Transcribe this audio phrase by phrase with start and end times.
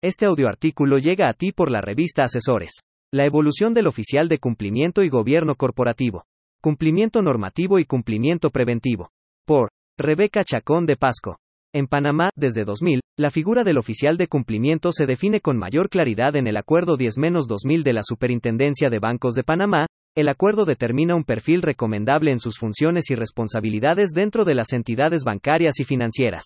[0.00, 2.70] Este audioartículo llega a ti por la revista Asesores.
[3.12, 6.22] La evolución del oficial de cumplimiento y gobierno corporativo.
[6.60, 9.10] Cumplimiento normativo y cumplimiento preventivo.
[9.44, 11.38] Por Rebeca Chacón de Pasco.
[11.74, 16.36] En Panamá, desde 2000, la figura del oficial de cumplimiento se define con mayor claridad
[16.36, 19.86] en el Acuerdo 10-2000 de la Superintendencia de Bancos de Panamá.
[20.16, 25.24] El acuerdo determina un perfil recomendable en sus funciones y responsabilidades dentro de las entidades
[25.24, 26.44] bancarias y financieras.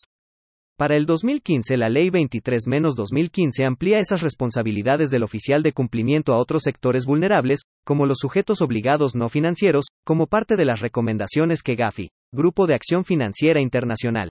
[0.79, 6.63] Para el 2015 la Ley 23-2015 amplía esas responsabilidades del oficial de cumplimiento a otros
[6.63, 12.11] sectores vulnerables, como los sujetos obligados no financieros, como parte de las recomendaciones que GAFI,
[12.33, 14.31] Grupo de Acción Financiera Internacional.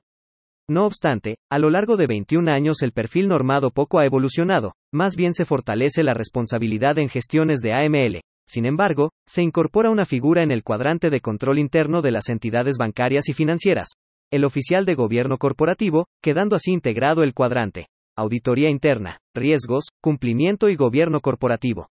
[0.70, 5.16] No obstante, a lo largo de 21 años el perfil normado poco ha evolucionado, más
[5.16, 8.22] bien se fortalece la responsabilidad en gestiones de AML.
[8.48, 12.78] Sin embargo, se incorpora una figura en el cuadrante de control interno de las entidades
[12.78, 13.88] bancarias y financieras,
[14.32, 17.88] el oficial de gobierno corporativo, quedando así integrado el cuadrante.
[18.16, 21.90] Auditoría interna, riesgos, cumplimiento y gobierno corporativo.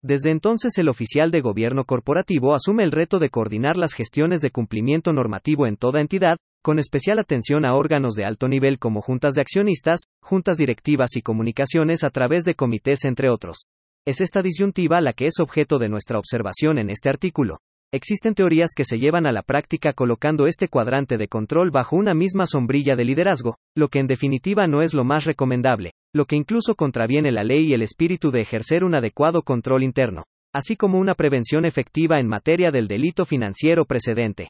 [0.00, 4.50] Desde entonces el oficial de gobierno corporativo asume el reto de coordinar las gestiones de
[4.50, 9.34] cumplimiento normativo en toda entidad, con especial atención a órganos de alto nivel como juntas
[9.34, 13.64] de accionistas, juntas directivas y comunicaciones a través de comités entre otros.
[14.06, 17.58] Es esta disyuntiva la que es objeto de nuestra observación en este artículo.
[17.92, 22.14] Existen teorías que se llevan a la práctica colocando este cuadrante de control bajo una
[22.14, 26.36] misma sombrilla de liderazgo, lo que en definitiva no es lo más recomendable, lo que
[26.36, 30.98] incluso contraviene la ley y el espíritu de ejercer un adecuado control interno, así como
[30.98, 34.48] una prevención efectiva en materia del delito financiero precedente.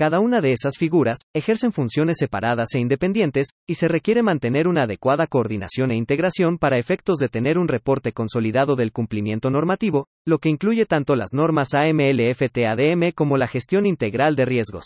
[0.00, 4.84] Cada una de esas figuras ejercen funciones separadas e independientes, y se requiere mantener una
[4.84, 10.38] adecuada coordinación e integración para efectos de tener un reporte consolidado del cumplimiento normativo, lo
[10.38, 14.84] que incluye tanto las normas AML-FTADM como la gestión integral de riesgos.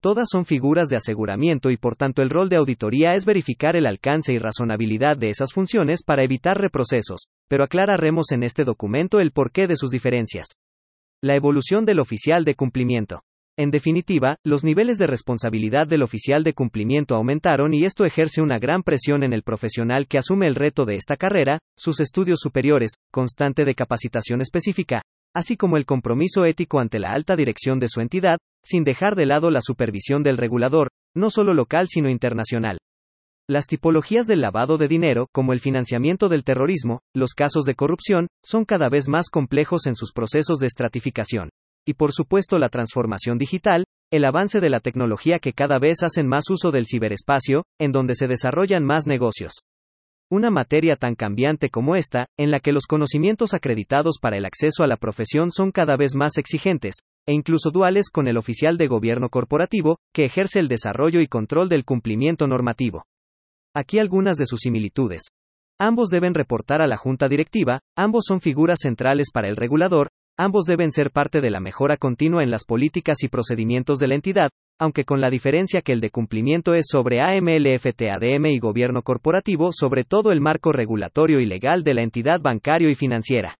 [0.00, 3.86] Todas son figuras de aseguramiento y por tanto el rol de auditoría es verificar el
[3.86, 9.32] alcance y razonabilidad de esas funciones para evitar reprocesos, pero aclararemos en este documento el
[9.32, 10.46] porqué de sus diferencias.
[11.20, 13.22] La evolución del oficial de cumplimiento.
[13.58, 18.60] En definitiva, los niveles de responsabilidad del oficial de cumplimiento aumentaron y esto ejerce una
[18.60, 22.92] gran presión en el profesional que asume el reto de esta carrera, sus estudios superiores,
[23.10, 25.02] constante de capacitación específica,
[25.34, 29.26] así como el compromiso ético ante la alta dirección de su entidad, sin dejar de
[29.26, 32.78] lado la supervisión del regulador, no solo local sino internacional.
[33.50, 38.28] Las tipologías del lavado de dinero, como el financiamiento del terrorismo, los casos de corrupción,
[38.40, 41.48] son cada vez más complejos en sus procesos de estratificación
[41.88, 46.28] y por supuesto la transformación digital, el avance de la tecnología que cada vez hacen
[46.28, 49.62] más uso del ciberespacio, en donde se desarrollan más negocios.
[50.30, 54.84] Una materia tan cambiante como esta, en la que los conocimientos acreditados para el acceso
[54.84, 56.96] a la profesión son cada vez más exigentes,
[57.26, 61.70] e incluso duales con el oficial de gobierno corporativo, que ejerce el desarrollo y control
[61.70, 63.06] del cumplimiento normativo.
[63.74, 65.22] Aquí algunas de sus similitudes.
[65.80, 70.08] Ambos deben reportar a la junta directiva, ambos son figuras centrales para el regulador,
[70.40, 74.14] Ambos deben ser parte de la mejora continua en las políticas y procedimientos de la
[74.14, 79.70] entidad, aunque con la diferencia que el de cumplimiento es sobre AMLFTADM y gobierno corporativo
[79.72, 83.56] sobre todo el marco regulatorio y legal de la entidad bancario y financiera.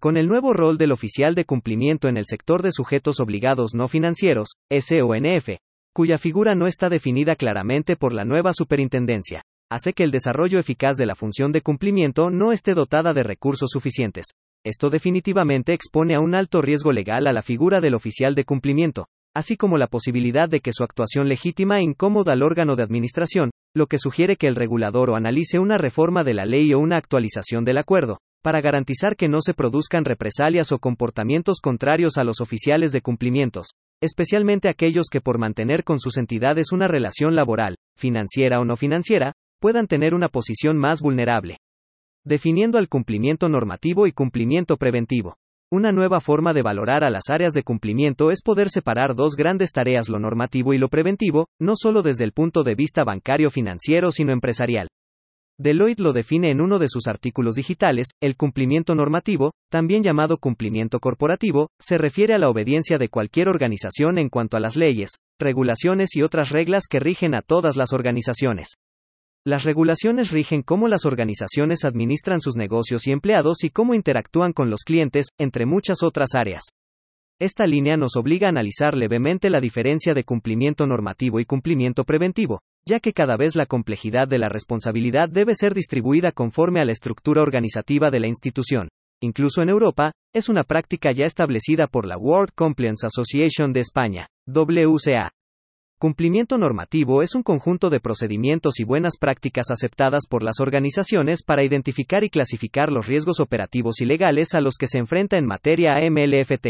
[0.00, 3.86] Con el nuevo rol del oficial de cumplimiento en el sector de sujetos obligados no
[3.86, 5.58] financieros, SONF,
[5.94, 10.96] cuya figura no está definida claramente por la nueva superintendencia, hace que el desarrollo eficaz
[10.96, 14.24] de la función de cumplimiento no esté dotada de recursos suficientes,
[14.64, 19.06] esto definitivamente expone a un alto riesgo legal a la figura del oficial de cumplimiento,
[19.34, 23.86] así como la posibilidad de que su actuación legítima incómoda al órgano de administración, lo
[23.86, 27.64] que sugiere que el regulador o analice una reforma de la ley o una actualización
[27.64, 32.92] del acuerdo, para garantizar que no se produzcan represalias o comportamientos contrarios a los oficiales
[32.92, 33.68] de cumplimientos,
[34.02, 39.32] especialmente aquellos que por mantener con sus entidades una relación laboral, financiera o no financiera,
[39.58, 41.58] puedan tener una posición más vulnerable
[42.24, 45.36] definiendo al cumplimiento normativo y cumplimiento preventivo.
[45.72, 49.70] Una nueva forma de valorar a las áreas de cumplimiento es poder separar dos grandes
[49.70, 54.10] tareas, lo normativo y lo preventivo, no solo desde el punto de vista bancario financiero,
[54.10, 54.88] sino empresarial.
[55.60, 61.00] Deloitte lo define en uno de sus artículos digitales, el cumplimiento normativo, también llamado cumplimiento
[61.00, 66.16] corporativo, se refiere a la obediencia de cualquier organización en cuanto a las leyes, regulaciones
[66.16, 68.78] y otras reglas que rigen a todas las organizaciones.
[69.46, 74.68] Las regulaciones rigen cómo las organizaciones administran sus negocios y empleados y cómo interactúan con
[74.68, 76.62] los clientes, entre muchas otras áreas.
[77.40, 82.60] Esta línea nos obliga a analizar levemente la diferencia de cumplimiento normativo y cumplimiento preventivo,
[82.86, 86.92] ya que cada vez la complejidad de la responsabilidad debe ser distribuida conforme a la
[86.92, 88.90] estructura organizativa de la institución.
[89.22, 94.26] Incluso en Europa, es una práctica ya establecida por la World Compliance Association de España,
[94.46, 95.30] WCA.
[96.00, 101.62] Cumplimiento normativo es un conjunto de procedimientos y buenas prácticas aceptadas por las organizaciones para
[101.62, 105.96] identificar y clasificar los riesgos operativos y legales a los que se enfrenta en materia
[105.96, 106.68] AMLFT.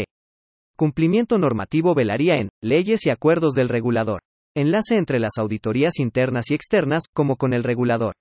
[0.75, 4.19] Cumplimiento normativo velaría en leyes y acuerdos del regulador.
[4.53, 8.15] Enlace entre las auditorías internas y externas, como con el regulador.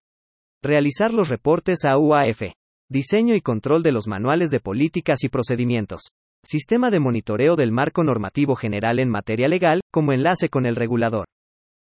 [0.63, 2.53] Realizar los reportes a UAF.
[2.89, 6.03] Diseño y control de los manuales de políticas y procedimientos.
[6.43, 11.27] Sistema de monitoreo del marco normativo general en materia legal, como enlace con el regulador.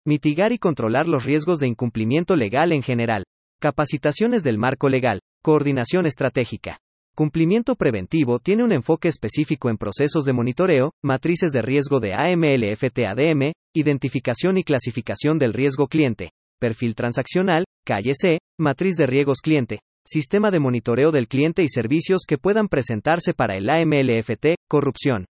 [0.04, 3.22] Mitigar y controlar los riesgos de incumplimiento legal en general.
[3.60, 5.20] Capacitaciones del marco legal.
[5.44, 6.80] Coordinación estratégica.
[7.14, 13.52] Cumplimiento preventivo tiene un enfoque específico en procesos de monitoreo, matrices de riesgo de AMLFT-ADM,
[13.72, 20.50] identificación y clasificación del riesgo cliente, perfil transaccional, calle C, matriz de riesgos cliente, sistema
[20.50, 25.26] de monitoreo del cliente y servicios que puedan presentarse para el AMLFT, corrupción.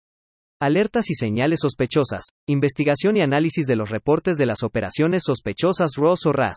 [0.62, 6.26] Alertas y señales sospechosas, investigación y análisis de los reportes de las operaciones sospechosas ROS
[6.26, 6.56] o RAS.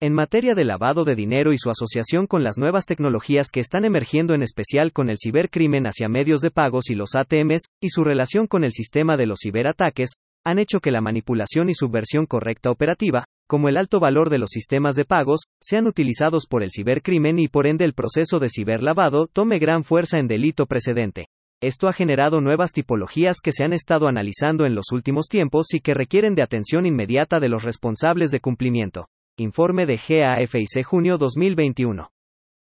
[0.00, 3.84] En materia de lavado de dinero y su asociación con las nuevas tecnologías que están
[3.84, 8.04] emergiendo en especial con el cibercrimen hacia medios de pagos y los ATMs, y su
[8.04, 10.10] relación con el sistema de los ciberataques,
[10.46, 14.50] han hecho que la manipulación y subversión correcta operativa, como el alto valor de los
[14.50, 19.26] sistemas de pagos, sean utilizados por el cibercrimen y por ende el proceso de ciberlavado
[19.26, 21.28] tome gran fuerza en delito precedente.
[21.60, 25.80] Esto ha generado nuevas tipologías que se han estado analizando en los últimos tiempos y
[25.80, 29.08] que requieren de atención inmediata de los responsables de cumplimiento.
[29.38, 32.10] Informe de GAFIC junio 2021.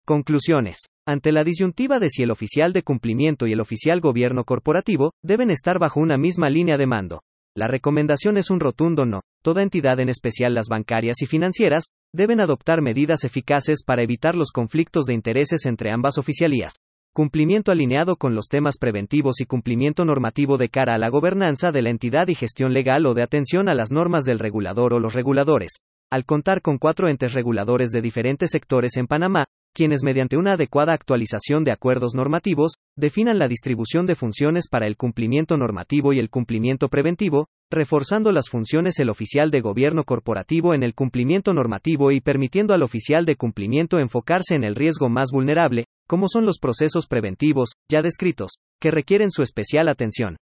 [0.05, 0.77] Conclusiones.
[1.05, 5.51] Ante la disyuntiva de si el oficial de cumplimiento y el oficial gobierno corporativo deben
[5.51, 7.21] estar bajo una misma línea de mando,
[7.53, 9.23] la recomendación es un rotundo no.
[9.43, 14.51] Toda entidad, en especial las bancarias y financieras, deben adoptar medidas eficaces para evitar los
[14.51, 16.75] conflictos de intereses entre ambas oficialías.
[17.13, 21.81] Cumplimiento alineado con los temas preventivos y cumplimiento normativo de cara a la gobernanza de
[21.81, 25.13] la entidad y gestión legal o de atención a las normas del regulador o los
[25.13, 25.71] reguladores.
[26.09, 30.93] Al contar con cuatro entes reguladores de diferentes sectores en Panamá, quienes mediante una adecuada
[30.93, 36.29] actualización de acuerdos normativos, definan la distribución de funciones para el cumplimiento normativo y el
[36.29, 42.19] cumplimiento preventivo, reforzando las funciones el oficial de gobierno corporativo en el cumplimiento normativo y
[42.19, 47.07] permitiendo al oficial de cumplimiento enfocarse en el riesgo más vulnerable, como son los procesos
[47.07, 48.51] preventivos, ya descritos,
[48.81, 50.35] que requieren su especial atención.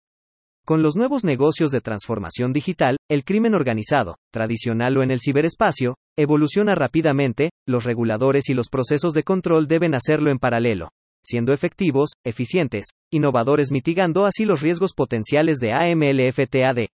[0.67, 5.95] Con los nuevos negocios de transformación digital, el crimen organizado, tradicional o en el ciberespacio,
[6.17, 10.89] evoluciona rápidamente, los reguladores y los procesos de control deben hacerlo en paralelo,
[11.23, 16.87] siendo efectivos, eficientes, innovadores mitigando así los riesgos potenciales de AMLFTAD.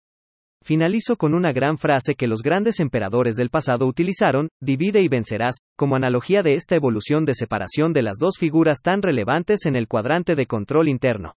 [0.62, 5.56] Finalizo con una gran frase que los grandes emperadores del pasado utilizaron, divide y vencerás,
[5.78, 9.88] como analogía de esta evolución de separación de las dos figuras tan relevantes en el
[9.88, 11.32] cuadrante de control interno.